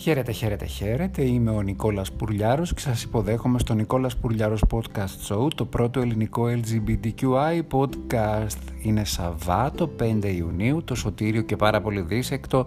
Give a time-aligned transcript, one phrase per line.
[0.00, 1.22] Χαίρετε, χαίρετε, χαίρετε.
[1.22, 6.44] Είμαι ο Νικόλας Πουρλιάρος και σας υποδέχομαι στο Νικόλας Πουρλιάρος Podcast Show, το πρώτο ελληνικό
[6.46, 8.58] LGBTQI podcast.
[8.82, 12.66] Είναι Σαββάτο 5 Ιουνίου, το σωτήριο και πάρα πολύ δίσεκτο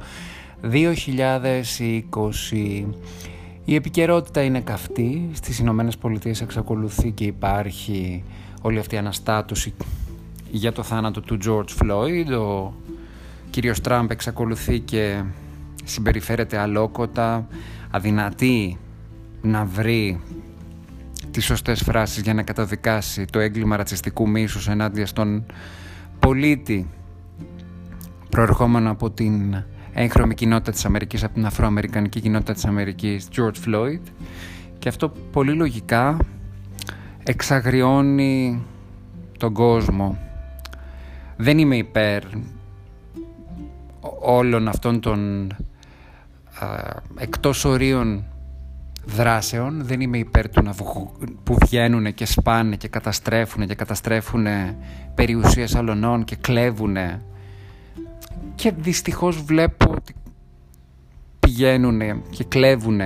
[0.61, 2.85] 2020.
[3.65, 5.29] Η επικαιρότητα είναι καυτή.
[5.33, 8.23] Στις Ηνωμένες Πολιτείες εξακολουθεί και υπάρχει
[8.61, 9.73] όλη αυτή η αναστάτωση
[10.51, 12.39] για το θάνατο του George Floyd.
[12.39, 12.73] Ο
[13.49, 15.23] κύριος Τραμπ εξακολουθεί και
[15.83, 17.47] συμπεριφέρεται αλόκοτα,
[17.89, 18.77] αδυνατή
[19.41, 20.21] να βρει
[21.31, 25.45] τις σωστές φράσεις για να καταδικάσει το έγκλημα ρατσιστικού μίσους ενάντια στον
[26.19, 26.87] πολίτη
[28.29, 33.99] προερχόμενο από την έγχρωμη κοινότητα της Αμερικής, από την αφροαμερικανική κοινότητα της Αμερικής, George Floyd
[34.79, 36.17] και αυτό πολύ λογικά
[37.23, 38.63] εξαγριώνει
[39.37, 40.17] τον κόσμο.
[41.37, 42.23] Δεν είμαι υπέρ
[44.21, 45.47] όλων αυτών των
[47.17, 48.23] εκτός ορίων
[49.05, 50.73] δράσεων δεν είμαι υπέρ του να
[51.43, 54.47] που βγαίνουν και σπάνε και καταστρέφουν και καταστρέφουν
[55.15, 56.97] περιουσίες αλωνών και κλέβουν
[58.55, 60.15] και δυστυχώς βλέπω ότι
[61.39, 62.99] πηγαίνουν και κλέβουν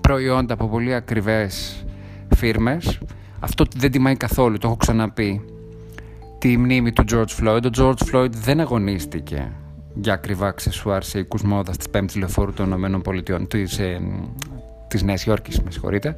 [0.00, 1.84] προϊόντα από πολύ ακριβές
[2.36, 2.98] φίρμες.
[3.40, 5.44] Αυτό δεν τιμάει καθόλου, το έχω ξαναπεί
[6.38, 7.60] τη μνήμη του George Floyd.
[7.64, 9.52] Ο George Floyd δεν αγωνίστηκε
[9.94, 14.00] για ακριβά αξεσουάρ σε οίκους μόδας της 5ης λεωφόρου των ΗΠΑ της, ε,
[14.88, 16.16] της Νέας Υόρκης, με συγχωρείτε.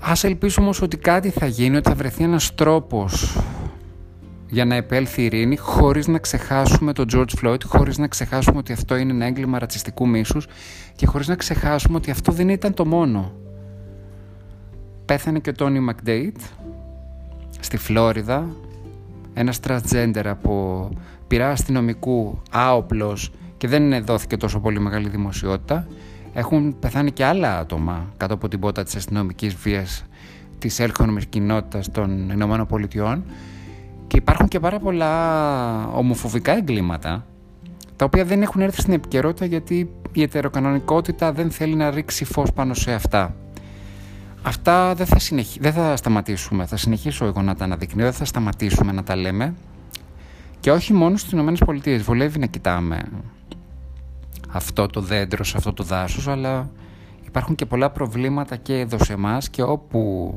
[0.00, 3.38] Ας ελπίσουμε όμως ότι κάτι θα γίνει, ότι θα βρεθεί ένας τρόπος
[4.48, 8.72] για να επέλθει η ειρήνη χωρίς να ξεχάσουμε τον George Floyd, χωρίς να ξεχάσουμε ότι
[8.72, 10.46] αυτό είναι ένα έγκλημα ρατσιστικού μίσους
[10.96, 13.32] και χωρίς να ξεχάσουμε ότι αυτό δεν ήταν το μόνο.
[15.04, 16.36] Πέθανε και ο Τόνι Μακδέιτ
[17.60, 18.46] στη Φλόριδα,
[19.34, 20.88] ένας transgender από
[21.28, 25.86] πειρά αστυνομικού άοπλος και δεν δόθηκε τόσο πολύ μεγάλη δημοσιότητα.
[26.32, 30.04] Έχουν πεθάνει και άλλα άτομα κάτω από την πότα της αστυνομικής βίας
[30.58, 33.24] της έλχονομης κοινότητας των Ηνωμένων Πολιτειών
[34.06, 35.12] και υπάρχουν και πάρα πολλά
[35.88, 37.26] ομοφοβικά εγκλήματα
[37.96, 42.52] τα οποία δεν έχουν έρθει στην επικαιρότητα γιατί η ετεροκανονικότητα δεν θέλει να ρίξει φως
[42.52, 43.34] πάνω σε αυτά.
[44.42, 45.16] Αυτά δεν θα,
[45.60, 49.54] δεν θα σταματήσουμε, θα συνεχίσω εγώ να τα αναδεικνύω, δεν θα σταματήσουμε να τα λέμε
[50.60, 52.02] και όχι μόνο στις Ηνωμένες Πολιτείες.
[52.02, 53.00] Βολεύει να κοιτάμε
[54.48, 56.70] αυτό το δέντρο σε αυτό το δάσος, αλλά
[57.26, 60.32] υπάρχουν και πολλά προβλήματα και εδώ σε εμάς και όπου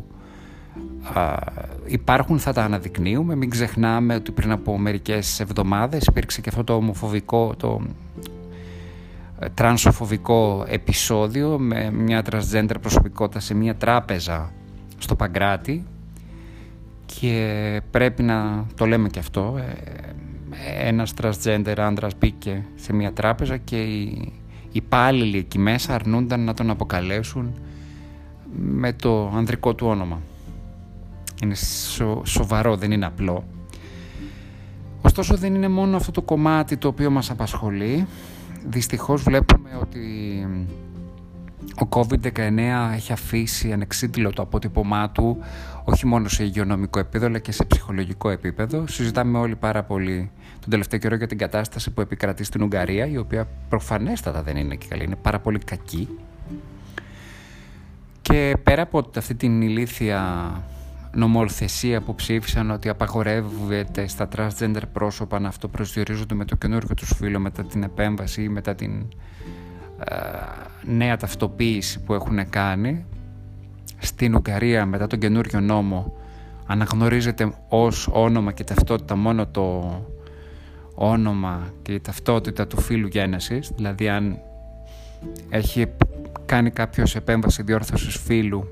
[1.14, 1.36] α,
[1.86, 3.36] υπάρχουν θα τα αναδεικνύουμε.
[3.36, 7.82] Μην ξεχνάμε ότι πριν από μερικές εβδομάδες υπήρξε και αυτό το ομοφοβικό, το
[9.40, 14.52] ε, τρανσοφοβικό επεισόδιο με μια transgender προσωπικότητα σε μια τράπεζα
[14.98, 15.86] στο Παγκράτη
[17.06, 20.11] και πρέπει να το λέμε και αυτό ε,
[20.80, 24.32] ένας transgender άντρας μπήκε σε μια τράπεζα και οι
[24.72, 27.54] υπάλληλοι εκεί μέσα αρνούνταν να τον αποκαλέσουν
[28.56, 30.22] με το ανδρικό του όνομα.
[31.44, 31.56] Είναι
[32.24, 33.44] σοβαρό, δεν είναι απλό.
[35.02, 38.08] Ωστόσο δεν είναι μόνο αυτό το κομμάτι το οποίο μας απασχολεί.
[38.68, 40.00] Δυστυχώς βλέπουμε ότι
[41.82, 42.58] ο COVID-19
[42.94, 45.38] έχει αφήσει ανεξίτηλο το αποτύπωμά του
[45.84, 48.88] όχι μόνο σε υγειονομικό επίπεδο αλλά και σε ψυχολογικό επίπεδο.
[48.88, 53.18] Συζητάμε όλοι πάρα πολύ τον τελευταίο καιρό για την κατάσταση που επικρατεί στην Ουγγαρία η
[53.18, 56.08] οποία προφανέστατα δεν είναι και καλή, είναι πάρα πολύ κακή.
[58.22, 60.52] Και πέρα από αυτή την ηλίθια
[61.14, 67.14] νομοθεσία που ψήφισαν ότι απαγορεύεται στα transgender πρόσωπα να αυτό προσδιορίζονται με το καινούργιο τους
[67.16, 69.06] φίλο μετά την επέμβαση ή μετά την
[70.06, 70.16] ε,
[70.84, 73.06] νέα ταυτοποίηση που έχουν κάνει
[73.98, 76.14] στην Ουγγαρία μετά τον καινούριο νόμο
[76.66, 79.96] αναγνωρίζεται ως όνομα και ταυτότητα μόνο το
[81.04, 84.40] όνομα και η ταυτότητα του φίλου γέννησης δηλαδή αν
[85.50, 85.86] έχει
[86.46, 88.68] κάνει κάποιος επέμβαση διόρθωσης φίλου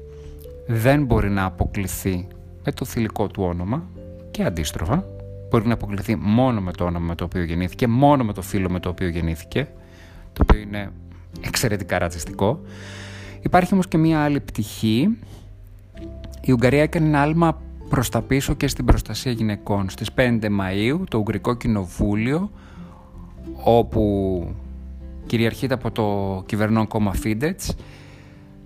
[0.67, 2.27] δεν μπορεί να αποκληθεί
[2.65, 3.83] με το θηλυκό του όνομα
[4.31, 5.05] και αντίστροφα
[5.49, 8.69] μπορεί να αποκληθεί μόνο με το όνομα με το οποίο γεννήθηκε μόνο με το φίλο
[8.69, 9.67] με το οποίο γεννήθηκε
[10.33, 10.91] το οποίο είναι
[11.41, 12.61] εξαιρετικά ρατσιστικό.
[13.41, 15.17] Υπάρχει όμως και μία άλλη πτυχή.
[16.41, 19.89] Η Ουγγαρία έκανε ένα άλμα προς τα πίσω και στην προστασία γυναικών.
[19.89, 22.51] Στις 5 Μαΐου το Ουγγρικό Κοινοβούλιο
[23.63, 24.55] όπου
[25.25, 27.75] κυριαρχείται από το κυβερνών κόμμα Φίντετς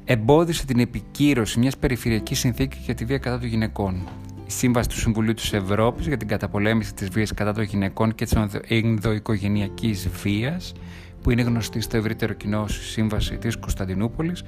[0.05, 4.07] εμπόδισε την επικύρωση μιας περιφερειακής συνθήκης για τη βία κατά των γυναικών.
[4.47, 8.25] Η Σύμβαση του Συμβουλίου της Ευρώπης για την καταπολέμηση της βίας κατά των γυναικών και
[8.25, 8.35] της
[8.67, 10.73] ενδοοικογενειακής βίας
[11.21, 14.43] που είναι γνωστή στο ευρύτερο κοινό σύμβαση της Κωνσταντινούπολης,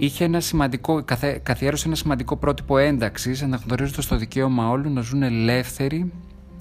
[0.00, 1.04] είχε ένα σημαντικό,
[1.42, 6.12] καθιέρωσε ένα σημαντικό πρότυπο ένταξης, αναγνωρίζοντας το δικαίωμα όλων να ζουν ελεύθεροι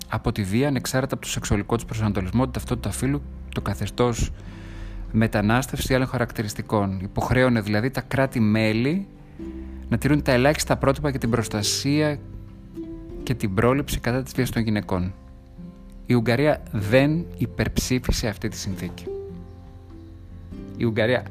[0.10, 3.22] από τη βία ανεξάρτητα από το σεξουαλικό τους προσανατολισμό, την ταυτότητα φύλου,
[3.54, 4.32] το καθεστώς
[5.12, 7.00] μετανάστευσης ή άλλων χαρακτηριστικών.
[7.02, 9.08] Υποχρέωνε δηλαδή τα κράτη-μέλη
[9.90, 12.20] να τηρούν τα ελάχιστα πρότυπα για την προστασία
[13.24, 15.14] και την πρόληψη κατά της βίας των γυναικών.
[16.06, 19.06] Η Ουγγαρία δεν υπερψήφισε αυτή τη συνθήκη.
[20.78, 21.24] Η Ουγγαρία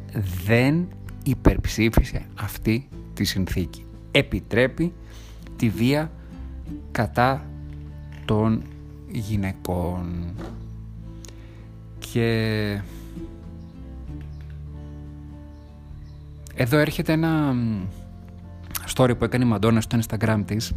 [0.46, 0.88] δεν
[1.28, 3.84] υπερψήφισε αυτή τη συνθήκη.
[4.10, 4.92] Επιτρέπει
[5.56, 6.10] τη βία
[6.92, 7.44] κατά
[8.24, 8.62] των
[9.10, 10.34] γυναικών.
[11.98, 12.80] Και
[16.54, 17.54] εδώ έρχεται ένα
[18.94, 20.72] story που έκανε η Μαντόνα στο Instagram της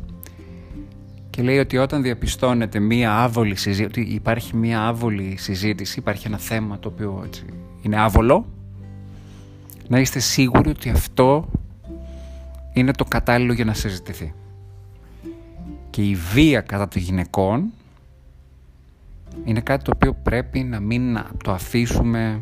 [1.30, 6.38] και λέει ότι όταν διαπιστώνεται μία άβολη συζήτηση, ότι υπάρχει μία άβολη συζήτηση, υπάρχει ένα
[6.38, 7.46] θέμα το οποίο έτσι,
[7.82, 8.46] είναι άβολο,
[9.92, 11.48] να είστε σίγουροι ότι αυτό
[12.74, 14.34] είναι το κατάλληλο για να συζητηθεί.
[15.90, 17.72] Και η βία κατά των γυναικών
[19.46, 22.42] είναι κάτι το οποίο πρέπει να μην το αφήσουμε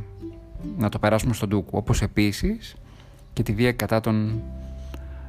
[0.78, 1.78] να το περάσουμε στον τούκο.
[1.78, 2.76] Όπως επίσης
[3.34, 4.42] και τη βία κατά των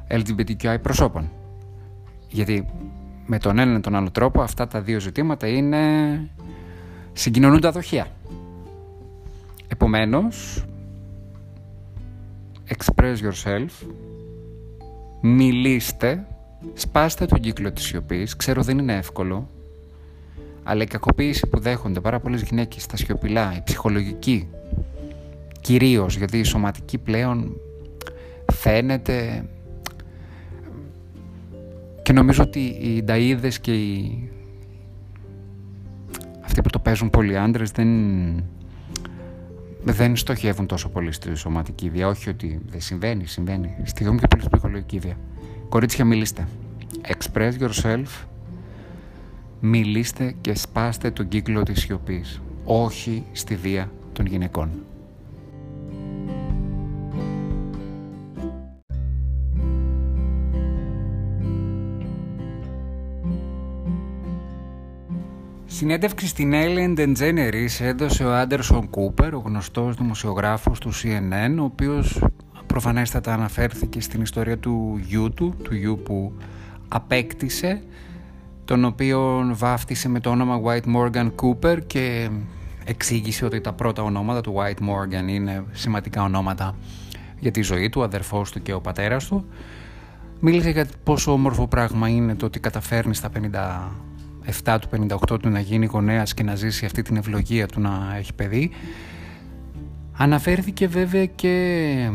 [0.08, 1.31] LGBTQI προσώπων.
[2.28, 2.67] Γιατί
[3.26, 5.81] με τον ένα ή τον άλλο τρόπο αυτά τα δύο ζητήματα είναι
[7.12, 8.06] συγκοινωνούν τα δοχεία.
[9.69, 10.64] Επομένως,
[12.76, 13.87] express yourself,
[15.20, 16.26] μιλήστε,
[16.75, 19.49] σπάστε τον κύκλο της σιωπής, ξέρω δεν είναι εύκολο,
[20.62, 24.49] αλλά η κακοποίηση που δέχονται πάρα πολλές γυναίκες στα σιωπηλά, η ψυχολογική,
[25.61, 27.56] κυρίως γιατί η σωματική πλέον
[28.52, 29.44] φαίνεται
[32.02, 34.28] και νομίζω ότι οι νταΐδες και οι...
[36.44, 37.88] αυτοί που το παίζουν πολλοί άντρε δεν...
[39.82, 42.09] δεν στοχεύουν τόσο πολύ στη σωματική βία.
[42.09, 43.77] Όχι ότι δεν συμβαίνει, συμβαίνει.
[43.85, 45.17] Στη και πολύ ψυχολογική βία.
[45.69, 46.49] Κορίτσια, μιλήστε.
[47.03, 48.25] Express yourself.
[49.61, 52.41] Μιλήστε και σπάστε τον κύκλο της σιωπής.
[52.65, 54.71] Όχι στη βία των γυναικών.
[65.81, 72.25] Συνέντευξη στην Ellen DeGeneres έδωσε ο Άντερσον Κούπερ, ο γνωστός δημοσιογράφος του CNN, ο οποίος
[72.67, 76.32] προφανέστατα αναφέρθηκε στην ιστορία του γιού του, του γιού που
[76.88, 77.82] απέκτησε,
[78.65, 82.31] τον οποίο βάφτισε με το όνομα White Morgan Cooper και
[82.85, 86.75] εξήγησε ότι τα πρώτα ονόματα του White Morgan είναι σημαντικά ονόματα
[87.38, 89.44] για τη ζωή του, ο αδερφός του και ο πατέρας του.
[90.41, 94.10] Μίλησε για πόσο όμορφο πράγμα είναι το ότι καταφέρνει στα 50
[94.64, 94.88] 7 του
[95.31, 98.70] 58 του να γίνει γονέας και να ζήσει αυτή την ευλογία του να έχει παιδί.
[100.12, 102.11] Αναφέρθηκε βέβαια και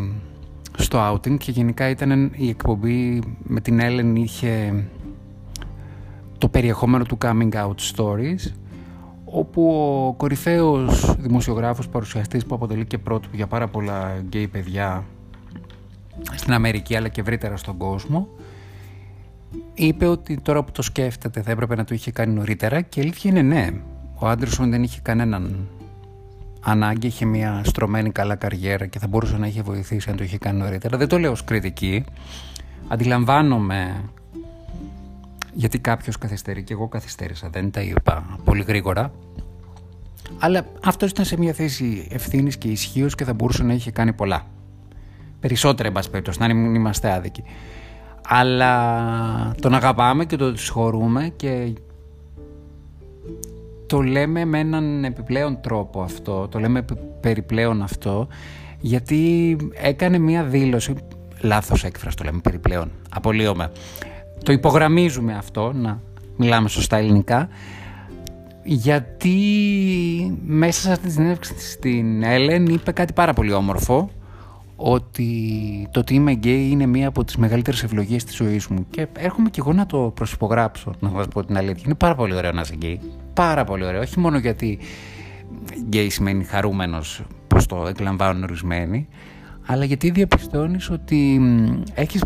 [0.77, 4.83] στο outing και γενικά ήταν η εκπομπή με την Ellen είχε
[6.37, 8.51] το περιεχόμενο του coming out stories
[9.25, 9.67] όπου
[10.07, 15.05] ο κορυφαίος δημοσιογράφος παρουσιαστής που αποτελεί και πρώτο για πάρα πολλά γκέι παιδιά
[16.35, 18.27] στην Αμερική αλλά και ευρύτερα στον κόσμο
[19.73, 23.03] είπε ότι τώρα που το σκέφτεται θα έπρεπε να το είχε κάνει νωρίτερα και η
[23.03, 23.69] αλήθεια είναι ναι.
[24.19, 25.67] Ο Άντερσον δεν είχε κανέναν
[26.61, 30.37] ανάγκη, είχε μια στρωμένη καλά καριέρα και θα μπορούσε να είχε βοηθήσει αν το είχε
[30.37, 30.97] κάνει νωρίτερα.
[30.97, 32.03] Δεν το λέω ως κριτική.
[32.87, 34.03] Αντιλαμβάνομαι
[35.53, 39.11] γιατί κάποιος καθυστερεί και εγώ καθυστέρησα, δεν τα είπα πολύ γρήγορα.
[40.39, 44.13] Αλλά αυτός ήταν σε μια θέση ευθύνης και ισχύως και θα μπορούσε να είχε κάνει
[44.13, 44.47] πολλά.
[45.39, 47.43] Περισσότερα, εν πάση περιπτώσει, να μην είμαστε άδικοι
[48.27, 51.73] αλλά τον αγαπάμε και τον συγχωρούμε και
[53.87, 56.85] το λέμε με έναν επιπλέον τρόπο αυτό, το λέμε
[57.21, 58.27] περιπλέον αυτό,
[58.79, 60.93] γιατί έκανε μία δήλωση,
[61.41, 63.71] λάθος έκφραση το λέμε περιπλέον, απολύομαι.
[64.43, 66.01] Το υπογραμμίζουμε αυτό, να
[66.37, 67.49] μιλάμε σωστά ελληνικά,
[68.63, 69.37] γιατί
[70.45, 74.09] μέσα σε αυτή τη συνέντευξη στην Έλεν είπε κάτι πάρα πολύ όμορφο,
[74.75, 79.07] ότι το ότι είμαι γκέι είναι μία από τις μεγαλύτερες ευλογίες της ζωής μου και
[79.17, 81.83] έρχομαι και εγώ να το προσυπογράψω, να σας πω την αλήθεια.
[81.85, 82.99] Είναι πάρα πολύ ωραίο να είσαι γκέι.
[83.33, 84.01] Πάρα πολύ ωραίο.
[84.01, 84.79] Όχι μόνο γιατί
[85.87, 89.07] γκέι σημαίνει χαρούμενος, πως το εκλαμβάνουν ορισμένοι,
[89.65, 91.41] αλλά γιατί διαπιστώνεις ότι
[91.93, 92.23] έχεις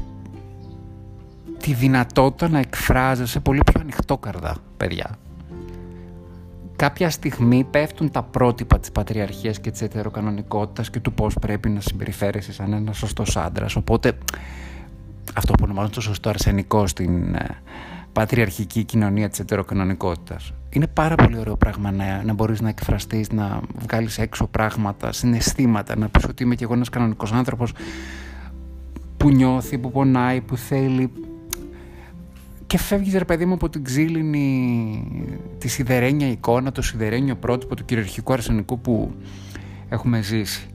[1.60, 5.18] τη δυνατότητα να εκφράζεσαι πολύ πιο ανοιχτόκαρδα, παιδιά
[6.80, 11.82] κάποια στιγμή πέφτουν τα πρότυπα της πατριαρχίας και της ετεροκανονικότητας και του πώς πρέπει να
[11.82, 13.76] συμπεριφέρεσαι σαν ένας σωστός άντρας.
[13.76, 14.18] Οπότε
[15.34, 17.62] αυτό που ονομάζουν το σωστό αρσενικό στην ε,
[18.14, 20.54] πατριαρχική κοινωνία της ετεροκανονικότητας.
[20.70, 25.98] Είναι πάρα πολύ ωραίο πράγμα να, να μπορείς να εκφραστείς, να βγάλεις έξω πράγματα, συναισθήματα,
[25.98, 27.74] να πεις ότι είμαι και εγώ ένας κανονικός άνθρωπος
[29.18, 31.12] που νιώθει, που πονάει, που θέλει
[32.70, 34.48] και φεύγεις ρε παιδί μου από την ξύλινη
[35.58, 39.14] τη σιδερένια εικόνα, το σιδερένιο πρότυπο του κυριαρχικού αρσενικού που
[39.90, 40.68] έχουμε ζήσει.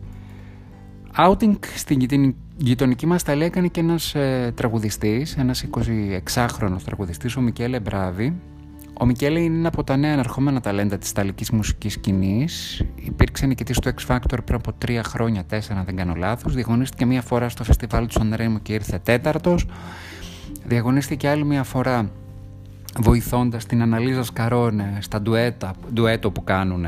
[1.16, 7.80] Outing στην γειτονική μας ταλή έκανε και ένας ε, τραγουδιστής, ένας 26χρονος τραγουδιστής, ο Μικέλε
[7.80, 8.36] Μπράβη.
[9.00, 12.84] Ο Μικέλε είναι από τα νέα αναρχόμενα ταλέντα της ταλικής μουσικής σκηνής.
[12.94, 16.54] Υπήρξε νικητής του X Factor πριν από τρία χρόνια, τέσσερα αν δεν κάνω λάθος.
[16.54, 19.66] Διαγωνίστηκε μία φορά στο φεστιβάλ του Σανρέμου και ήρθε τέταρτος.
[20.64, 22.11] Διαγωνίστηκε άλλη μία φορά
[22.99, 26.87] βοηθώντας την Αναλίζα Σκαρόνε στα ντουέτα, ντουέτο που κάνουν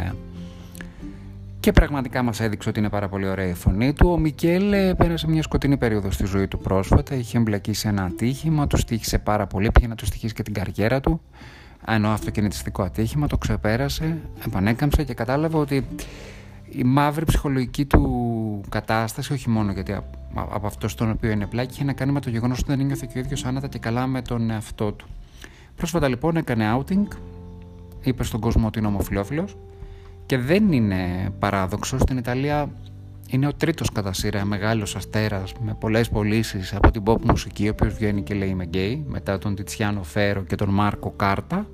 [1.67, 4.09] και πραγματικά μας έδειξε ότι είναι πάρα πολύ ωραία η φωνή του.
[4.11, 8.67] Ο Μικέλ πέρασε μια σκοτεινή περίοδο στη ζωή του πρόσφατα, είχε εμπλακεί σε ένα ατύχημα,
[8.67, 11.21] του στήχησε πάρα πολύ, πήγε να του στοιχήσει και την καριέρα του,
[11.87, 15.87] ενώ αυτοκινητιστικό ατύχημα, το ξεπέρασε, επανέκαμψε και κατάλαβε ότι
[16.69, 19.93] η μαύρη ψυχολογική του κατάσταση, όχι μόνο γιατί
[20.35, 23.07] από αυτό στον οποίο είναι πλάκη, είχε να κάνει με το γεγονός ότι δεν ένιωθε
[23.13, 25.07] και ο ίδιος άνετα και καλά με τον εαυτό του.
[25.77, 27.17] Πρόσφατα λοιπόν έκανε outing,
[28.03, 29.57] είπε στον κόσμο ότι είναι ομοφυλόφιλος
[30.27, 31.99] και δεν είναι παράδοξο.
[31.99, 32.71] Στην Ιταλία
[33.29, 37.71] είναι ο τρίτος κατά σειρά μεγάλος αστέρας με πολλές πωλήσεις από την pop μουσική, ο
[37.71, 41.67] οποίος βγαίνει και λέει είμαι γκέι, μετά τον Τιτσιάνο Φέρο και τον Μάρκο Κάρτα.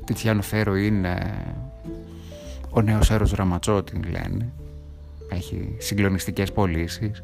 [0.00, 1.34] Ο Τιτσιάνο Φέρο είναι
[2.70, 4.52] ο νέος έρος Ραματσότη, λένε.
[5.30, 7.22] Έχει συγκλονιστικές πωλήσεις.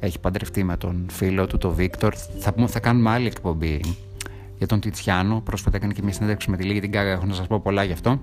[0.00, 2.14] Έχει παντρευτεί με τον φίλο του, τον Βίκτορ.
[2.38, 3.80] Θα, θα κάνουμε άλλη εκπομπή
[4.58, 5.40] για τον Τιτσιάνο.
[5.40, 7.10] Πρόσφατα έκανε και μια συνέντευξη με τη Λίγη την Κάγα.
[7.10, 8.20] Έχω να σας πω πολλά γι' αυτό.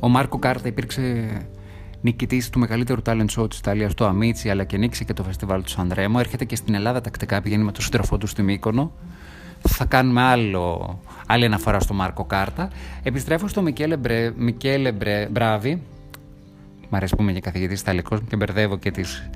[0.00, 1.28] Ο Μάρκο Κάρτα υπήρξε
[2.00, 5.62] νικητής του μεγαλύτερου talent show της Ιταλίας, το Αμίτσι, αλλά και νίκησε και το φεστιβάλ
[5.62, 6.16] του Σανρέμο.
[6.20, 8.92] Έρχεται και στην Ελλάδα τακτικά, πηγαίνει με τον σύντροφό του στη Μύκονο.
[9.68, 12.70] Θα κάνουμε άλλο, άλλη αναφορά στο Μάρκο Κάρτα.
[13.02, 15.82] Επιστρέφω στο Μικέλε, Μπρε, Μικέλε Μπρε, Μπράβη.
[16.88, 19.30] Μ' αρέσει που είμαι και καθηγητής Ιταλικός και μπερδεύω και τις,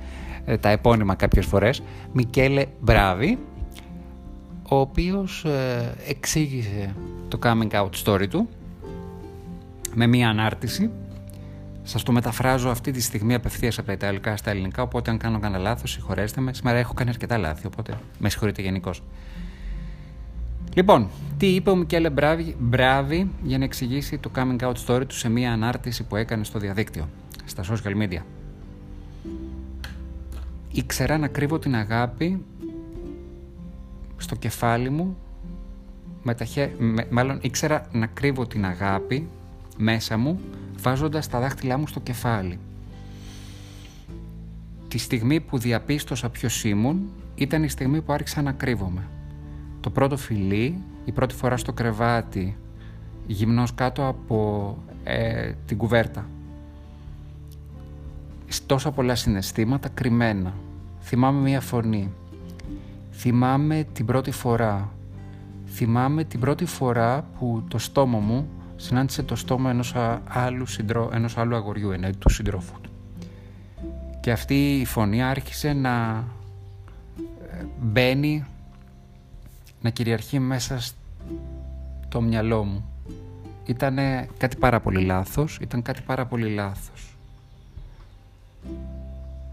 [0.45, 1.81] ε, τα επώνυμα κάποιες φορές.
[2.13, 3.37] Μικέλε Μπράβη,
[4.69, 6.95] ο οποίος ε, εξήγησε
[7.27, 8.49] το coming out story του
[9.95, 10.89] με μία ανάρτηση.
[11.83, 14.81] Σας το μεταφράζω αυτή τη στιγμή απευθείας από τα Ιταλικά στα Ελληνικά.
[14.81, 16.53] Οπότε, αν κάνω κανένα λάθος, συγχωρέστε με.
[16.53, 19.03] Σήμερα έχω κάνει αρκετά λάθη, οπότε με συγχωρείτε γενικώς.
[20.73, 25.15] Λοιπόν, τι είπε ο Μικέλε Μπράβη, Μπράβη για να εξηγήσει το coming out story του
[25.15, 27.09] σε μία ανάρτηση που έκανε στο διαδίκτυο,
[27.45, 28.21] στα social media.
[30.71, 32.45] Ήξερα να κρύβω την αγάπη
[34.17, 35.17] στο κεφάλι μου
[36.23, 36.71] με τα χέ...
[37.09, 39.27] μάλλον ήξερα να κρύβω την αγάπη
[39.77, 40.39] μέσα μου
[40.79, 42.59] βάζοντας τα δάχτυλά μου στο κεφάλι.
[44.87, 49.07] Τη στιγμή που διαπίστωσα ποιος ήμουν ήταν η στιγμή που άρχισα να κρύβομαι.
[49.81, 52.57] Το πρώτο φιλί, η πρώτη φορά στο κρεβάτι,
[53.27, 56.25] γυμνός κάτω από ε, την κουβέρτα.
[58.65, 60.53] Τόσα πολλά συναισθήματα κρυμμένα.
[61.01, 62.11] Θυμάμαι μία φωνή.
[63.11, 64.89] Θυμάμαι την πρώτη φορά.
[65.65, 69.95] Θυμάμαι την πρώτη φορά που το στόμα μου συνάντησε το στόμα ενός
[70.27, 72.89] άλλου, συντρό, ενός άλλου αγοριού, εννοεί του συντρόφου του.
[74.19, 76.23] Και αυτή η φωνή άρχισε να
[77.51, 78.45] ε, μπαίνει,
[79.81, 82.85] να κυριαρχεί μέσα στο μυαλό μου.
[83.65, 83.95] Ήταν
[84.37, 87.15] κάτι πάρα πολύ λάθος, ήταν κάτι πάρα πολύ λάθος.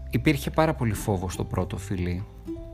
[0.09, 2.23] Υπήρχε πάρα πολύ φόβος στο πρώτο φιλί.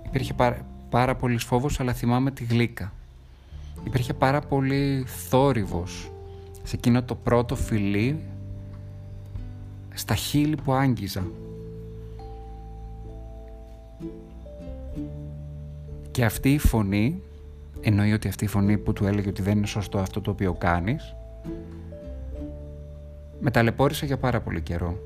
[0.05, 2.93] Υπήρχε πάρα, πάρα πολύς φόβος, αλλά θυμάμαι τη γλύκα.
[3.85, 6.11] Υπήρχε πάρα πολύ θόρυβος
[6.63, 8.19] σε εκείνο το πρώτο φιλί
[9.93, 11.23] στα χείλη που άγγιζα.
[16.11, 17.21] Και αυτή η φωνή,
[17.83, 20.53] εννοεί ότι αυτή η φωνή που του έλεγε ότι δεν είναι σωστό αυτό το οποίο
[20.53, 21.15] κάνεις,
[23.39, 24.97] με ταλαιπώρησε για πάρα πολύ καιρό.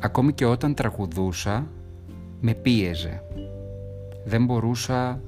[0.00, 1.66] Ακόμη και όταν τραγουδούσα,
[2.40, 3.22] με πίεζε.
[4.24, 5.20] Δεν μπορούσα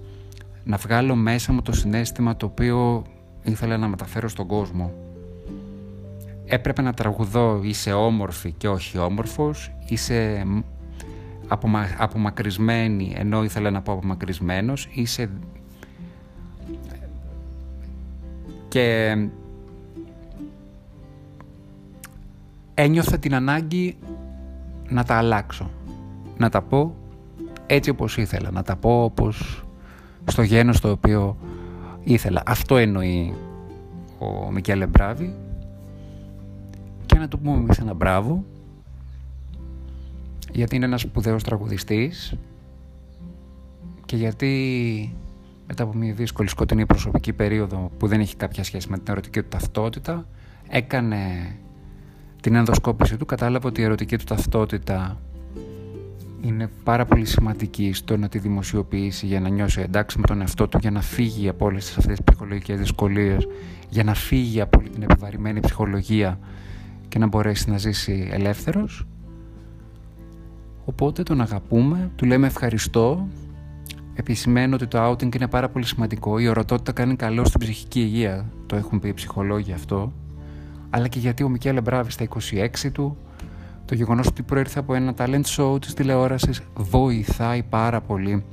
[0.64, 3.04] να βγάλω μέσα μου το συνέστημα το οποίο
[3.42, 4.92] ήθελα να μεταφέρω στον κόσμο.
[6.44, 10.46] Έπρεπε να τραγουδώ είσαι όμορφη και όχι όμορφος, είσαι
[11.48, 11.86] απομα...
[11.98, 15.30] απομακρυσμένη ενώ ήθελα να πω απομακρυσμένος, είσαι...
[18.70, 19.16] Και
[22.74, 23.96] ένιωθα την ανάγκη
[24.88, 25.70] να τα αλλάξω,
[26.38, 26.94] να τα πω
[27.66, 29.64] έτσι όπως ήθελα, να τα πω όπως
[30.24, 31.36] στο γένος το οποίο
[32.04, 32.42] ήθελα.
[32.46, 33.34] Αυτό εννοεί
[34.18, 35.34] ο Μικέλε Μπράβη.
[37.06, 38.44] Και να του πούμε εμείς ένα μπράβο
[40.52, 42.34] γιατί είναι ένας σπουδαίος τραγουδιστής
[44.04, 45.14] και γιατί
[45.70, 49.42] μετά από μια δύσκολη σκοτεινή προσωπική περίοδο που δεν έχει κάποια σχέση με την ερωτική
[49.42, 50.26] του ταυτότητα
[50.68, 51.18] έκανε
[52.40, 55.20] την ενδοσκόπηση του, κατάλαβε ότι η ερωτική του ταυτότητα
[56.40, 60.68] είναι πάρα πολύ σημαντική στο να τη δημοσιοποιήσει για να νιώσει εντάξει με τον εαυτό
[60.68, 63.48] του, για να φύγει από όλες αυτές τις ψυχολογικές δυσκολίες,
[63.88, 66.38] για να φύγει από την επιβαρημένη ψυχολογία
[67.08, 69.06] και να μπορέσει να ζήσει ελεύθερος.
[70.84, 73.28] Οπότε τον αγαπούμε, του λέμε ευχαριστώ,
[74.14, 78.46] επισημαίνω ότι το outing είναι πάρα πολύ σημαντικό, η ορατότητα κάνει καλό στην ψυχική υγεία,
[78.66, 80.12] το έχουν πει οι ψυχολόγοι αυτό,
[80.90, 82.26] αλλά και γιατί ο Μικέλε Μπράβη στα
[82.84, 83.16] 26 του
[83.84, 88.44] το γεγονός ότι προήρθε από ένα talent show της τηλεόρασης βοηθάει πάρα πολύ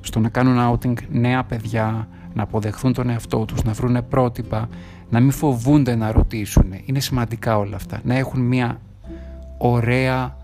[0.00, 4.68] στο να κάνουν outing νέα παιδιά, να αποδεχθούν τον εαυτό τους, να βρουν πρότυπα,
[5.10, 6.72] να μην φοβούνται να ρωτήσουν.
[6.84, 8.00] Είναι σημαντικά όλα αυτά.
[8.04, 8.80] Να έχουν μια
[9.58, 10.36] ωραία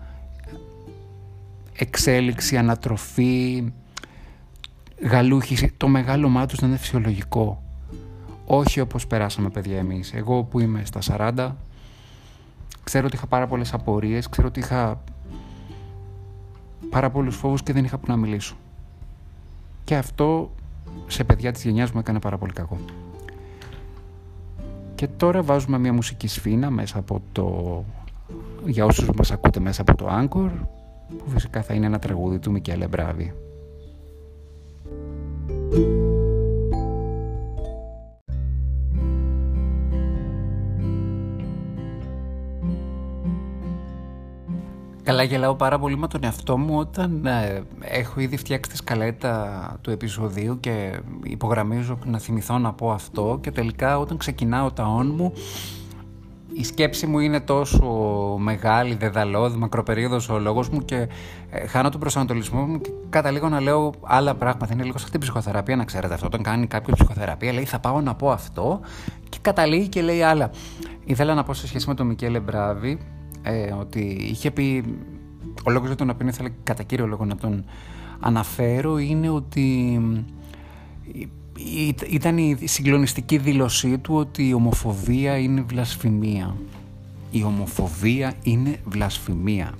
[1.77, 3.63] εξέλιξη, ανατροφή,
[5.01, 5.73] γαλούχηση.
[5.77, 7.61] Το μεγάλωμά τους να είναι φυσιολογικό.
[8.45, 10.13] Όχι όπως περάσαμε παιδιά εμείς.
[10.13, 10.99] Εγώ που είμαι στα
[11.35, 11.51] 40
[12.87, 15.03] Ξέρω ότι είχα πάρα πολλές απορίες, ξέρω ότι είχα
[16.89, 18.55] πάρα πολλούς φόβους και δεν είχα που να μιλήσω.
[19.83, 20.51] Και αυτό
[21.07, 22.77] σε παιδιά της γενιάς μου έκανε πάρα πολύ κακό.
[24.95, 27.83] Και τώρα βάζουμε μια μουσική σφήνα μέσα από το...
[28.65, 30.51] για όσους μας ακούτε μέσα από το Anchor,
[31.17, 33.33] που φυσικά θα είναι ένα τραγούδι του Μικέλε Μπράβη.
[45.07, 49.77] Καλά γελάω πάρα πολύ με τον εαυτό μου όταν ε, έχω ήδη φτιάξει τη σκαλέτα
[49.81, 55.13] του επεισοδίου και υπογραμμίζω να θυμηθώ να πω αυτό και τελικά όταν ξεκινάω τα όν
[55.15, 55.33] μου
[56.57, 57.85] η σκέψη μου είναι τόσο
[58.39, 61.07] μεγάλη, δεδαλώδη, μακροπερίοδος ο λόγος μου και
[61.49, 64.73] ε, χάνω τον προσανατολισμό μου και καταλήγω να λέω άλλα πράγματα.
[64.73, 66.25] Είναι λίγο σαν την ψυχοθεραπεία να ξέρετε αυτό.
[66.25, 68.79] Όταν κάνει κάποιος ψυχοθεραπεία λέει θα πάω να πω αυτό
[69.29, 70.49] και καταλήγει και λέει άλλα.
[71.05, 72.99] Ήθελα να πω σε σχέση με τον Μικέλε Μπράβη
[73.41, 74.83] ε, ότι είχε πει,
[75.63, 77.65] ο λόγος για τον οποίο ήθελα κατά κύριο λόγο να τον
[78.19, 79.99] αναφέρω είναι ότι
[82.09, 86.55] ήταν η συγκλονιστική δήλωσή του ότι η ομοφοβία είναι βλασφημία.
[87.31, 89.73] Η ομοφοβία είναι βλασφημία.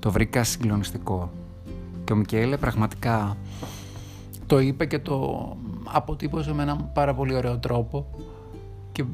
[0.00, 1.30] Το βρήκα συγκλονιστικό.
[2.04, 3.36] Και ο Μικέλε πραγματικά
[4.46, 8.06] το είπε και το αποτύπωσε με έναν πάρα πολύ ωραίο τρόπο
[8.92, 9.04] και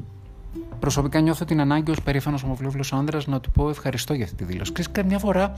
[0.79, 4.43] προσωπικά νιώθω την ανάγκη ως περήφανος ομοφυλόφιλος άνδρας να του πω ευχαριστώ για αυτή τη
[4.43, 4.71] δήλωση.
[4.71, 5.53] Ξέρεις, καμιά φορά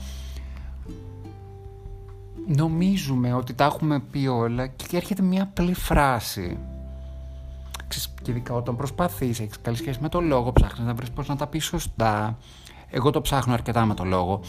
[2.56, 6.58] νομίζουμε ότι τα έχουμε πει όλα και έρχεται μια απλή φράση.
[7.88, 11.28] Ξέρεις, και ειδικά όταν προσπαθείς, έχεις καλή σχέση με το λόγο, ψάχνεις να βρεις πώς
[11.28, 12.38] να τα πεις σωστά.
[12.90, 14.40] Εγώ το ψάχνω αρκετά με το λόγο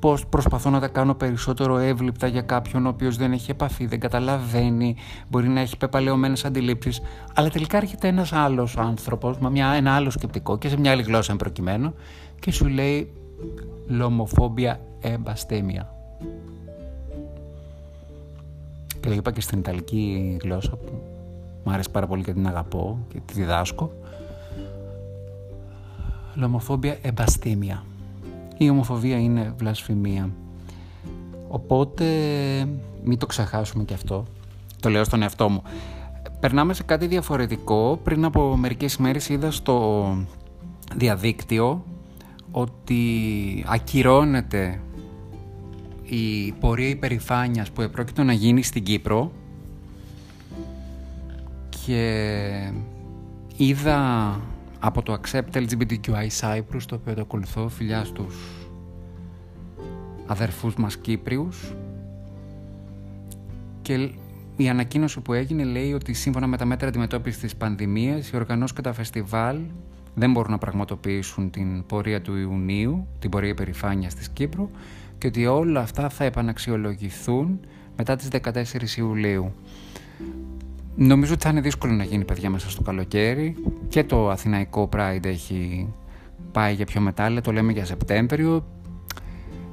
[0.00, 4.00] πώς προσπαθώ να τα κάνω περισσότερο εύληπτα για κάποιον ο οποίος δεν έχει επαφή, δεν
[4.00, 4.96] καταλαβαίνει,
[5.28, 7.00] μπορεί να έχει πεπαλαιωμένες αντιλήψεις,
[7.34, 11.02] αλλά τελικά έρχεται ένας άλλος άνθρωπος με μια, ένα άλλο σκεπτικό και σε μια άλλη
[11.02, 11.94] γλώσσα προκειμένου
[12.40, 13.12] και σου λέει
[13.86, 15.92] λομοφόμπια εμπαστέμια.
[19.08, 20.92] Και το είπα και στην Ιταλική γλώσσα που
[21.64, 23.92] μου αρέσει πάρα πολύ και την αγαπώ και τη διδάσκω.
[26.34, 27.84] Λομοφόμπια εμπαστήμια
[28.58, 30.30] η ομοφοβία είναι βλασφημία.
[31.48, 32.04] Οπότε
[33.04, 34.24] μην το ξεχάσουμε και αυτό.
[34.80, 35.62] Το λέω στον εαυτό μου.
[36.40, 38.00] Περνάμε σε κάτι διαφορετικό.
[38.04, 40.06] Πριν από μερικές ημέρες είδα στο
[40.96, 41.84] διαδίκτυο
[42.50, 43.00] ότι
[43.68, 44.80] ακυρώνεται
[46.08, 49.32] η πορεία υπερηφάνειας που επρόκειτο να γίνει στην Κύπρο
[51.86, 52.72] και
[53.56, 54.40] είδα
[54.78, 58.36] από το Accept LGBTQI Cyprus, το οποίο το ακολουθώ, φιλιά στους
[60.26, 61.72] αδερφούς μας Κύπριους.
[63.82, 64.10] Και
[64.56, 68.76] η ανακοίνωση που έγινε λέει ότι σύμφωνα με τα μέτρα αντιμετώπισης της πανδημίας οι οργανώσεις
[68.76, 69.58] και τα φεστιβάλ
[70.14, 74.70] δεν μπορούν να πραγματοποιήσουν την πορεία του Ιουνίου, την πορεία υπερηφάνειας της Κύπρου
[75.18, 77.60] και ότι όλα αυτά θα επαναξιολογηθούν
[77.96, 79.52] μετά τις 14 Ιουλίου.
[80.96, 83.56] Νομίζω ότι θα είναι δύσκολο να γίνει παιδιά μέσα στο καλοκαίρι
[83.88, 85.88] και το Αθηναϊκό Pride έχει
[86.52, 88.64] πάει για πιο μετά, το λέμε για Σεπτέμβριο.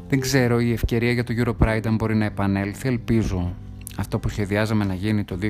[0.07, 3.53] Δεν ξέρω η ευκαιρία για το Euro Pride αν μπορεί να επανέλθει, ελπίζω
[3.97, 5.49] αυτό που σχεδιάζαμε να γίνει το 2020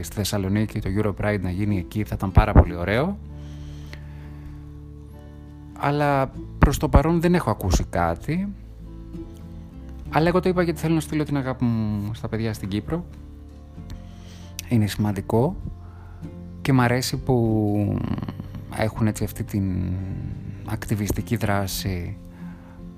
[0.00, 3.18] στη Θεσσαλονίκη, το Euro Pride να γίνει εκεί θα ήταν πάρα πολύ ωραίο.
[5.78, 8.48] Αλλά προς το παρόν δεν έχω ακούσει κάτι.
[10.16, 13.04] Αλλά εγώ το είπα γιατί θέλω να στείλω την αγάπη μου στα παιδιά στην Κύπρο.
[14.68, 15.56] Είναι σημαντικό
[16.62, 17.98] και μ' αρέσει που
[18.76, 19.92] έχουν έτσι αυτή την
[20.66, 22.16] ακτιβιστική δράση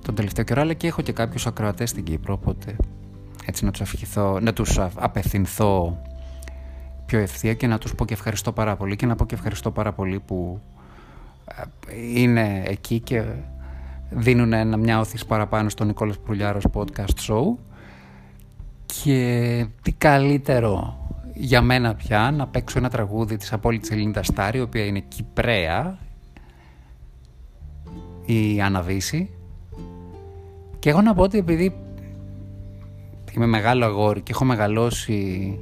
[0.04, 0.60] τον τελευταίο καιρό.
[0.60, 2.76] Αλλά και έχω και κάποιους ακροατές στην Κύπρο οπότε
[3.46, 6.02] έτσι να τους, αφηγηθώ, να τους απευθυνθώ
[7.06, 9.70] πιο ευθεία και να τους πω και ευχαριστώ πάρα πολύ και να πω και ευχαριστώ
[9.70, 10.60] πάρα πολύ που
[11.44, 13.24] ε, είναι εκεί και
[14.10, 17.54] δίνουν ένα, μια όθηση παραπάνω στον Νικόλας Προυλιάρος podcast show
[18.86, 21.00] και τι καλύτερο
[21.34, 25.98] για μένα πια να παίξω ένα τραγούδι της απόλυτης Ελληνίδας Στάρη, η οποία είναι Κυπρέα,
[28.24, 29.30] η Αναβίση.
[30.78, 31.76] Και έχω να πω ότι επειδή
[33.34, 35.58] είμαι μεγάλο αγόρι και έχω μεγαλώσει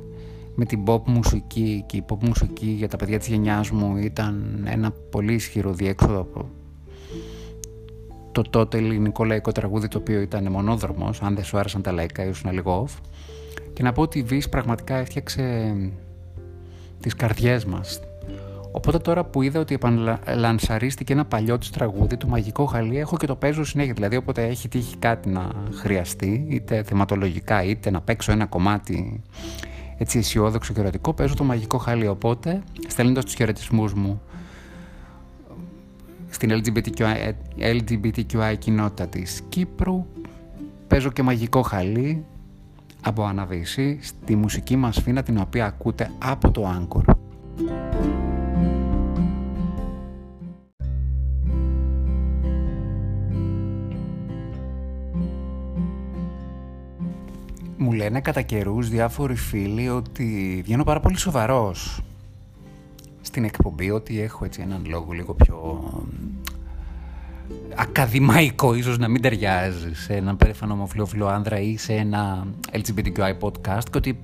[0.54, 4.64] με την pop μουσική και η pop μουσική για τα παιδιά της γενιάς μου ήταν
[4.68, 6.48] ένα πολύ ισχυρό διέξοδο από
[8.34, 12.24] το τότε ελληνικό λαϊκό τραγούδι το οποίο ήταν μονόδρομος αν δεν σου άρεσαν τα λαϊκά
[12.24, 13.00] ήσουν λίγο off
[13.72, 15.74] και να πω ότι η Βύση πραγματικά έφτιαξε
[17.00, 18.00] τις καρδιές μας.
[18.72, 23.26] Οπότε τώρα που είδα ότι επαναλανσαρίστηκε ένα παλιό της τραγούδι, το Μαγικό Χαλί, έχω και
[23.26, 23.92] το παίζω συνέχεια.
[23.92, 29.22] Δηλαδή όποτε έχει τύχει κάτι να χρειαστεί, είτε θεματολογικά είτε να παίξω ένα κομμάτι
[29.98, 32.06] έτσι αισιόδοξο και ερωτικό, παίζω το Μαγικό Χαλί.
[32.06, 34.20] Οπότε, στέλνοντας τους χαιρετισμούς μου
[36.34, 40.06] στην LGBTQI, LGBTQI κοινότητα της Κύπρου,
[40.88, 42.24] παίζω και Μαγικό Χαλί,
[43.00, 47.14] από Αναβίση στη μουσική μας φίνα την οποία ακούτε από το Anchor.
[57.76, 62.02] Μου λένε κατά καιρούς διάφοροι φίλοι ότι βγαίνω πάρα πολύ σοβαρός
[63.24, 65.82] στην εκπομπή, ότι έχω έτσι έναν λόγο λίγο πιο
[67.74, 73.82] ακαδημαϊκό ίσως να μην ταιριάζει σε έναν περήφανο ομοφιλόφιλο άνδρα ή σε ένα LGBTQI podcast
[73.90, 74.20] και ότι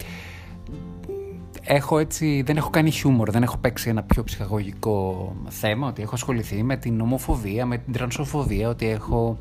[1.62, 6.14] έχω έτσι, δεν έχω κάνει χιούμορ, δεν έχω παίξει ένα πιο ψυχαγωγικό θέμα, ότι έχω
[6.14, 9.38] ασχοληθεί με την ομοφοβία, με την τρανσοφοβία, ότι έχω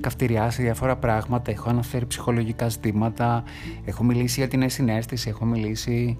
[0.00, 3.44] καυτηριάσει διάφορα πράγματα, έχω αναφέρει ψυχολογικά ζητήματα,
[3.84, 6.18] έχω μιλήσει για την ενσυναίσθηση, έχω μιλήσει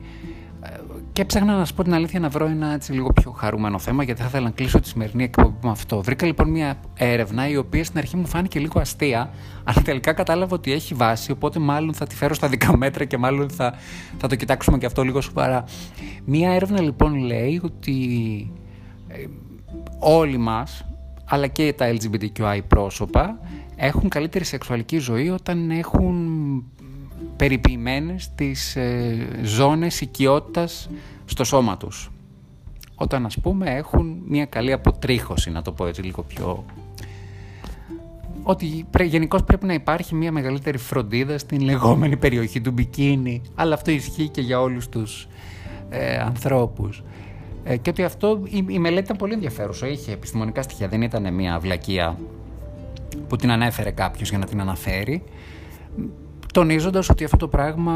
[1.14, 4.02] και έψαχνα να σου πω την αλήθεια να βρω ένα έτσι λίγο πιο χαρούμενο θέμα
[4.02, 6.02] γιατί θα ήθελα να κλείσω τη σημερινή εκπομπή με αυτό.
[6.02, 9.30] Βρήκα λοιπόν μια έρευνα η οποία στην αρχή μου φάνηκε λίγο αστεία
[9.64, 13.18] αλλά τελικά κατάλαβα ότι έχει βάση οπότε μάλλον θα τη φέρω στα δικά μέτρα και
[13.18, 13.74] μάλλον θα,
[14.18, 15.64] θα το κοιτάξουμε και αυτό λίγο σοβαρά.
[16.24, 17.96] Μια έρευνα λοιπόν λέει ότι
[19.08, 19.24] ε,
[19.98, 20.84] όλοι μας
[21.24, 23.38] αλλά και τα LGBTQI πρόσωπα
[23.76, 26.14] έχουν καλύτερη σεξουαλική ζωή όταν έχουν
[27.36, 30.90] περιποιημένες τις ε, ζώνες οικειότητας
[31.24, 32.10] στο σώμα τους.
[32.94, 36.64] Όταν ας πούμε έχουν μια καλή αποτρίχωση, να το πω έτσι λίγο πιο...
[38.42, 43.90] Ότι γενικώς πρέπει να υπάρχει μια μεγαλύτερη φροντίδα στην λεγόμενη περιοχή του μπικίνι, αλλά αυτό
[43.90, 45.28] ισχύει και για όλους τους
[45.90, 47.02] ε, ανθρώπους.
[47.64, 51.34] Ε, και ότι αυτό, η, η μελέτη ήταν πολύ ενδιαφέρουσα, είχε επιστημονικά στοιχεία, δεν ήταν
[51.34, 52.18] μια βλακεία
[53.28, 55.22] που την ανέφερε κάποιος για να την αναφέρει
[56.54, 57.94] τονίζοντας ότι αυτό το πράγμα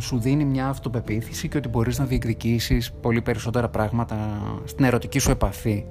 [0.00, 4.16] σου δίνει μια αυτοπεποίθηση και ότι μπορείς να διεκδικήσεις πολύ περισσότερα πράγματα
[4.64, 5.84] στην ερωτική σου επαφή.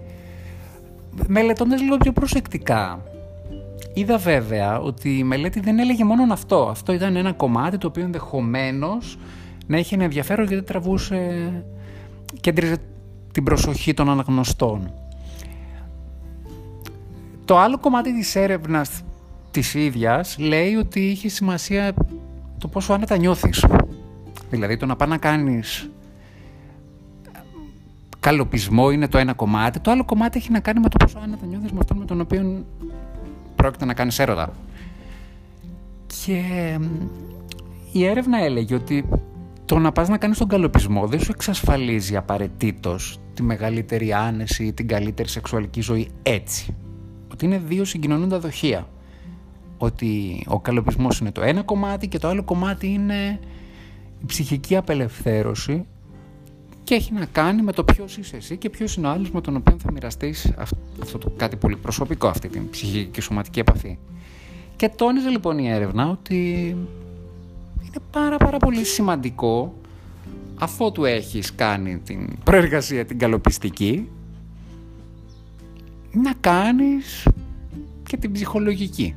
[1.27, 3.03] Μελετώντας λίγο πιο προσεκτικά,
[3.93, 6.67] είδα βέβαια ότι η μελέτη δεν έλεγε μόνο αυτό.
[6.69, 9.17] Αυτό ήταν ένα κομμάτι το οποίο ενδεχομένως
[9.67, 11.51] να έχει ενδιαφέρον γιατί τραβούσε,
[12.41, 12.77] κέντριζε
[13.31, 14.93] την προσοχή των αναγνωστών.
[17.45, 19.01] Το άλλο κομμάτι της έρευνας
[19.57, 21.93] της ίδιας λέει ότι είχε σημασία
[22.57, 23.65] το πόσο άνετα νιώθεις.
[24.49, 25.89] Δηλαδή το να πάει να κάνεις
[28.19, 31.45] καλοπισμό είναι το ένα κομμάτι, το άλλο κομμάτι έχει να κάνει με το πόσο άνετα
[31.45, 32.65] νιώθεις με αυτόν με τον οποίο
[33.55, 34.53] πρόκειται να κάνεις έρωτα.
[36.25, 36.41] Και
[37.91, 39.09] η έρευνα έλεγε ότι
[39.65, 44.73] το να πας να κάνεις τον καλοπισμό δεν σου εξασφαλίζει απαραίτητος τη μεγαλύτερη άνεση ή
[44.73, 46.75] την καλύτερη σεξουαλική ζωή έτσι.
[47.31, 48.87] Ότι είναι δύο συγκοινωνούντα δοχεία
[49.77, 53.39] ότι ο καλοπισμός είναι το ένα κομμάτι και το άλλο κομμάτι είναι
[54.21, 55.85] η ψυχική απελευθέρωση
[56.83, 59.41] και έχει να κάνει με το ποιος είσαι εσύ και ποιος είναι ο άλλος με
[59.41, 63.97] τον οποίο θα μοιραστείς αυτό το κάτι πολύ προσωπικό, αυτή την ψυχική και σωματική επαφή.
[64.75, 66.59] Και τόνιζε λοιπόν η έρευνα ότι
[67.81, 69.73] είναι πάρα πάρα πολύ σημαντικό
[70.59, 74.09] αφού του έχεις κάνει την προεργασία την καλοπιστική
[76.11, 77.27] να κάνεις
[78.03, 79.15] και την ψυχολογική.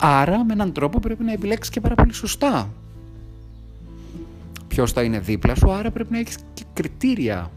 [0.00, 2.70] Άρα με έναν τρόπο πρέπει να επιλέξεις και πάρα πολύ σωστά
[4.68, 7.50] ποιος θα είναι δίπλα σου, άρα πρέπει να έχεις και κριτήρια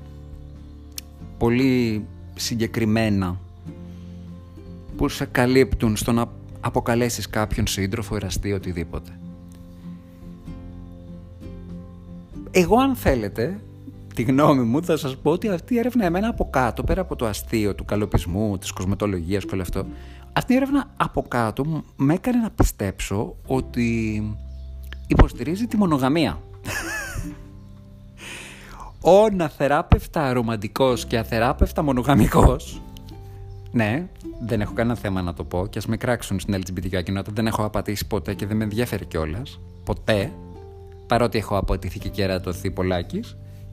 [1.37, 3.39] πολύ συγκεκριμένα
[4.97, 6.25] που σε καλύπτουν στο να
[6.61, 9.11] αποκαλέσεις κάποιον σύντροφο, εραστή, οτιδήποτε.
[12.51, 13.59] Εγώ αν θέλετε,
[14.15, 17.15] τη γνώμη μου θα σας πω ότι αυτή η έρευνα εμένα από κάτω, πέρα από
[17.15, 19.85] το αστείο του καλοπισμού, της κοσμετολογίας και όλο αυτό,
[20.33, 24.21] αυτή η έρευνα από κάτω με έκανε να πιστέψω ότι
[25.07, 26.39] υποστηρίζει τη μονογαμία.
[29.05, 32.81] Ο αθεράπευτα ρομαντικός και αθεράπευτα μονογαμικός
[33.71, 34.07] Ναι,
[34.45, 37.31] δεν έχω κανένα θέμα να το πω και ας με κράξουν στην LGBT κοινότητα.
[37.33, 39.59] Δεν έχω απατήσει ποτέ και δεν με ενδιαφέρει κιόλας.
[39.83, 40.31] Ποτέ.
[41.07, 43.23] Παρότι έχω αποτηθεί και κερατωθεί πολλάκι.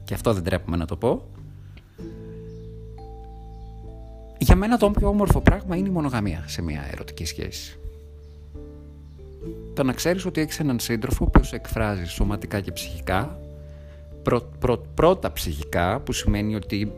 [0.03, 1.25] Και αυτό δεν τρέπουμε να το πω.
[4.41, 7.79] Για μένα το πιο όμορφο πράγμα είναι η μονογαμία σε μια ερωτική σχέση.
[9.73, 13.39] Το να ξέρεις ότι έχεις έναν σύντροφο που σε εκφράζει σωματικά και ψυχικά,
[14.95, 16.91] πρώτα ψυχικά, που σημαίνει ότι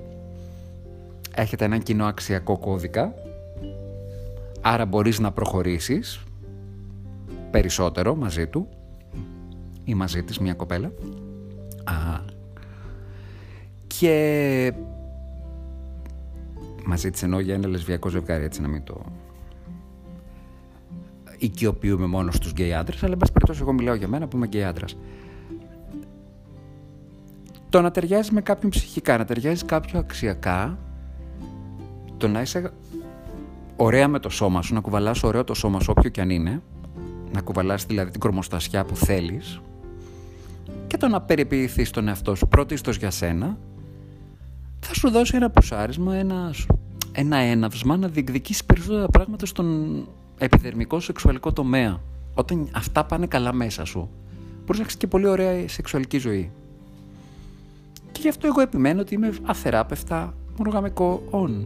[1.35, 3.13] έχετε έναν κοινό αξιακό κώδικα,
[4.61, 6.23] άρα μπορείς να προχωρήσεις
[7.51, 8.67] περισσότερο μαζί του
[9.83, 10.91] ή μαζί της μια κοπέλα.
[11.83, 12.19] Α,
[13.87, 14.73] και
[16.85, 19.01] μαζί της εννοώ για ένα λεσβιακό ζευγάρι, έτσι να μην το
[21.37, 24.45] οικειοποιούμε μόνο στους γκέι άντρες, αλλά εν πάση περιπτώσει εγώ μιλάω για μένα που είμαι
[24.45, 24.97] γκέι άντρας.
[27.69, 30.77] Το να ταιριάζει με κάποιον ψυχικά, να ταιριάζει κάποιο αξιακά,
[32.17, 32.73] το να είσαι
[33.75, 36.61] ωραία με το σώμα σου, να κουβαλάς ωραίο το σώμα σου όποιο και αν είναι,
[37.33, 39.61] να κουβαλάς δηλαδή την κορμοστασιά που θέλεις
[40.87, 43.57] και το να περιποιηθείς τον εαυτό σου πρωτίστως για σένα,
[44.83, 46.53] θα σου δώσει ένα πουσάρισμα, ένα,
[47.11, 52.01] ένα έναυσμα να διεκδικήσεις περισσότερα πράγματα στον επιδερμικό σεξουαλικό τομέα.
[52.33, 54.09] Όταν αυτά πάνε καλά μέσα σου,
[54.59, 56.51] μπορείς να έχεις και πολύ ωραία σεξουαλική ζωή.
[58.11, 61.65] Και γι' αυτό εγώ επιμένω ότι είμαι αθεράπευτα μονογαμικό on.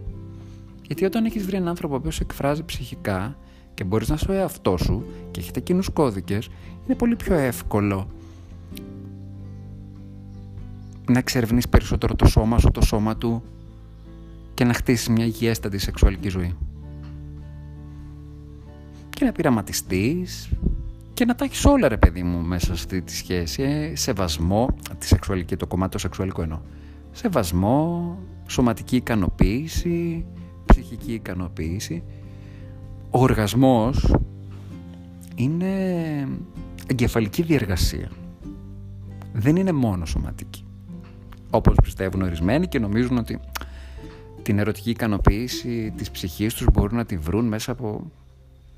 [0.82, 3.38] Γιατί όταν έχεις βρει έναν άνθρωπο που σε εκφράζει ψυχικά
[3.74, 6.50] και μπορείς να είσαι ο εαυτός σου και έχετε κοινούς κώδικες,
[6.86, 8.08] είναι πολύ πιο εύκολο
[11.10, 13.44] να εξερευνείς περισσότερο το σώμα σου, το σώμα του
[14.54, 16.56] και να χτίσεις μια υγιέστατη σεξουαλική ζωή
[19.10, 20.50] και να πειραματιστείς
[21.14, 23.64] και να τα έχεις όλα ρε παιδί μου μέσα στη τη σχέση.
[23.64, 24.68] Ε, σεβασμό,
[24.98, 26.60] τη σεξουαλική, το κομμάτι το σεξουαλικό εννοώ.
[27.12, 28.18] Σεβασμό,
[28.48, 30.26] σωματική ικανοποίηση,
[30.66, 32.04] ψυχική ικανοποίηση.
[33.10, 34.16] Ο οργασμός
[35.36, 35.68] είναι
[36.88, 38.12] εγκεφαλική διεργασία.
[39.34, 40.67] Δεν είναι μόνο σωματική.
[41.50, 43.40] Όπως πιστεύουν ορισμένοι και νομίζουν ότι
[44.42, 48.12] την ερωτική ικανοποίηση της ψυχής τους μπορούν να τη βρουν μέσα από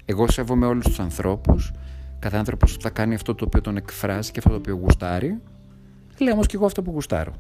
[0.06, 1.72] εγώ σέβομαι όλους τους ανθρώπους.
[2.20, 5.42] Κάθε άνθρωπος θα κάνει αυτό το οποίο τον εκφράζει και αυτό το οποίο γουστάρει.
[6.20, 7.34] Λέω όμως και εγώ αυτό που γουστάρω.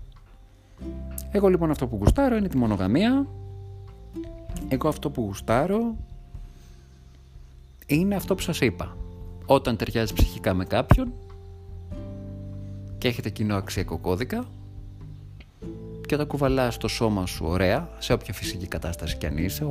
[1.32, 3.28] Εγώ λοιπόν αυτό που γουστάρω είναι τη μονογαμία.
[4.68, 5.96] Εγώ αυτό που γουστάρω
[7.86, 8.98] είναι αυτό που σας είπα.
[9.46, 11.14] Όταν ταιριάζει ψυχικά με κάποιον
[12.98, 14.46] και έχετε κοινό αξιακό κώδικα
[16.10, 19.66] και τα κουβαλάς στο σώμα σου ωραία, σε όποια φυσική κατάσταση κι αν είσαι,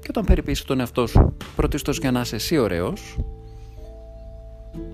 [0.00, 3.18] και όταν περιποιήσει τον εαυτό σου πρωτίστως για να είσαι εσύ ωραίος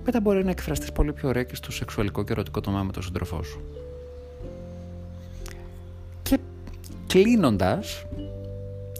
[0.03, 3.03] μετά μπορεί να εκφραστείς πολύ πιο ωραία και στο σεξουαλικό και ερωτικό τομέα με τον
[3.03, 3.61] σύντροφό σου.
[6.21, 6.37] Και
[7.07, 8.05] κλείνοντας,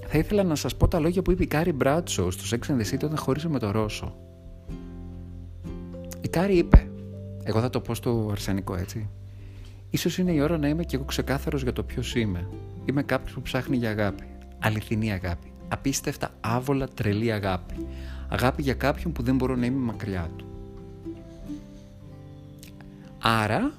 [0.07, 2.77] θα ήθελα να σας πω τα λόγια που είπε η Κάρι Μπράντσο στο Sex and
[2.77, 4.15] the City όταν χώρισε με τον Ρώσο.
[6.21, 6.87] Η Κάρι είπε,
[7.43, 9.09] εγώ θα το πω στο αρσενικό έτσι,
[9.93, 12.47] Ίσως είναι η ώρα να είμαι και εγώ ξεκάθαρος για το ποιος είμαι.
[12.86, 14.23] Είμαι κάποιος που ψάχνει για αγάπη.
[14.60, 17.88] Αληθινή αγάπη απίστευτα άβολα τρελή αγάπη.
[18.29, 20.45] Αγάπη για κάποιον που δεν μπορώ να είμαι μακριά του.
[23.19, 23.71] Άρα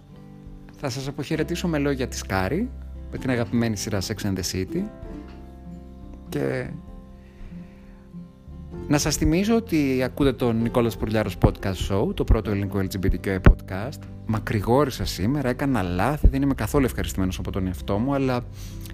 [0.76, 2.70] θα σας αποχαιρετήσω με λόγια της Κάρη,
[3.10, 4.82] με την αγαπημένη σειρά Sex and the City
[6.28, 6.66] και
[8.88, 13.98] να σας θυμίζω ότι ακούτε τον Νικόλας Πουρλιάρος Podcast Show, το πρώτο ελληνικό LGBTQ podcast.
[14.26, 18.44] Μακρηγόρησα σήμερα, έκανα λάθη, δεν είμαι καθόλου ευχαριστημένος από τον εαυτό μου, αλλά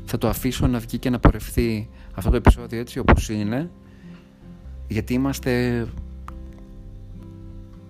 [0.04, 3.70] θα το αφήσω να βγει και να πορευθεί αυτό το επεισόδιο έτσι όπως είναι
[4.88, 5.86] γιατί είμαστε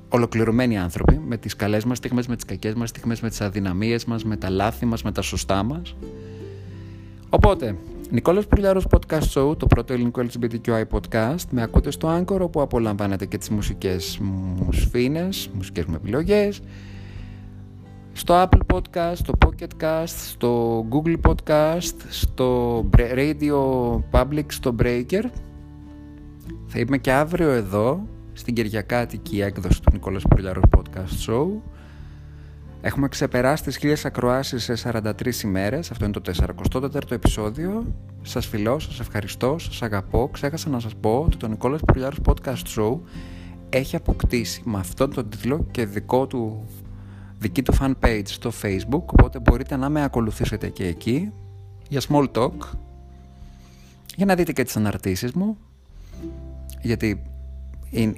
[0.09, 4.05] ολοκληρωμένοι άνθρωποι με τις καλές μας στιγμές, με τις κακές μας στιγμές, με τις αδυναμίες
[4.05, 5.97] μας, με τα λάθη μας, με τα σωστά μας.
[7.29, 7.77] Οπότε,
[8.12, 13.27] Νικόλας Πουλιάρος Podcast Show, το πρώτο ελληνικό LGBTQI podcast, με ακούτε στο Anchor όπου απολαμβάνετε
[13.27, 16.61] και τις μουσικές μου σφήνες, μουσικές μου επιλογές,
[18.12, 25.25] στο Apple Podcast, στο Pocket Cast, στο Google Podcast, στο Radio Public, στο Breaker.
[26.66, 31.46] Θα είμαι και αύριο εδώ, στην Κυριακάτικη έκδοση του Νικόλας Πουρλιάρου Podcast Show.
[32.83, 36.33] Έχουμε ξεπεράσει τις χίλιες ακροάσεις σε 43 ημέρες, αυτό είναι το
[36.73, 37.95] 44ο επεισόδιο.
[38.23, 40.29] Σας φιλώ, σας ευχαριστώ, σας αγαπώ.
[40.33, 42.99] Ξέχασα να σας πω ότι το Νικόλας Πουρλιάρου Podcast Show
[43.69, 46.64] έχει αποκτήσει με αυτόν τον τίτλο και δικό του
[47.38, 49.05] δική του fan page στο facebook.
[49.05, 51.33] Οπότε μπορείτε να με ακολουθήσετε και εκεί.
[51.88, 52.57] Για small talk.
[54.16, 55.57] Για να δείτε και τις αναρτήσεις μου.
[56.83, 57.23] Γιατί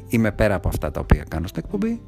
[0.08, 2.00] είμαι πέρα από αυτά τα οποία κάνω στην εκπομπή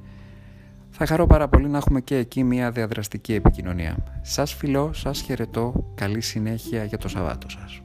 [0.97, 3.97] θα χαρώ πάρα πολύ να έχουμε και εκεί μια διαδραστική επικοινωνία.
[4.23, 7.84] Σας φιλώ, σας χαιρετώ, καλή συνέχεια για το Σαββάτο σας.